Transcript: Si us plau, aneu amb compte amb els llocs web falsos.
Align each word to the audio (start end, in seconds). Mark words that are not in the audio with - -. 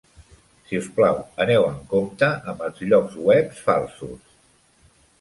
Si 0.69 0.79
us 0.79 0.87
plau, 0.95 1.19
aneu 1.45 1.67
amb 1.67 1.85
compte 1.93 2.31
amb 2.55 2.67
els 2.71 2.83
llocs 2.89 3.23
web 3.31 3.57
falsos. 3.63 4.39